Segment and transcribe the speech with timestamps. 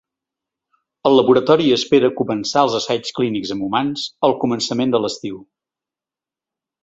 [1.09, 5.37] El laboratori espera començar els assaigs clínics amb humans al començament de l’estiu.